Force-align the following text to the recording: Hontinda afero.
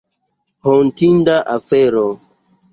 Hontinda 0.65 1.37
afero. 1.57 2.05